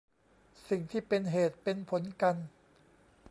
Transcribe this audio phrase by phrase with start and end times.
[0.69, 2.35] สิ่งที่เป็นเหตุเป็นผลกัน